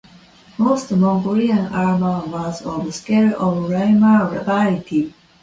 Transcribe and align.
Most 0.57 0.89
Mongolian 0.91 1.71
armour 1.71 2.23
was 2.25 2.63
of 2.63 2.91
scale 2.91 3.27
and 3.35 3.69
lamellar 3.69 4.43
variety. 4.43 5.13